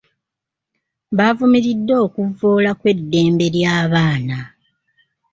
[1.17, 4.39] Baavumiridde okuvvoola kw'eddembe ly'abaana.